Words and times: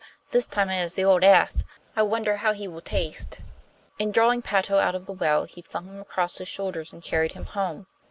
This 0.31 0.47
time 0.47 0.71
it 0.71 0.81
is 0.81 0.95
the 0.95 1.05
old 1.05 1.23
ass! 1.23 1.63
I 1.95 2.01
wonder 2.01 2.37
how 2.37 2.53
he 2.53 2.67
will 2.67 2.81
taste?' 2.81 3.39
And 3.99 4.11
drawing 4.11 4.41
Patto 4.41 4.79
out 4.79 4.95
of 4.95 5.05
the 5.05 5.11
well, 5.13 5.43
he 5.43 5.61
flung 5.61 5.85
him 5.85 5.99
across 5.99 6.39
his 6.39 6.47
shoulders 6.47 6.91
and 6.91 7.03
carried 7.03 7.33
him 7.33 7.45
home. 7.45 7.85